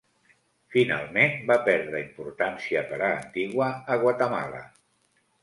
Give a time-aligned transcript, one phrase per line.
[0.75, 4.65] Finalment, va perdre importància per a Antigua, a Guatemala.